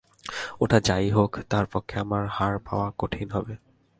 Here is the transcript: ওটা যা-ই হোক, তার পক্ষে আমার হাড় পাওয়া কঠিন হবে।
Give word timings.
ওটা 0.61 0.79
যা-ই 0.79 1.09
হোক, 1.09 1.31
তার 1.49 1.65
পক্ষে 1.65 1.95
আমার 1.99 2.27
হাড় 2.27 2.59
পাওয়া 2.59 2.87
কঠিন 2.97 3.29
হবে। 3.29 3.53